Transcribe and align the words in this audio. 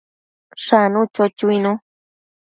Shanu, 0.63 1.01
cho 1.13 1.23
chuinu 1.37 1.71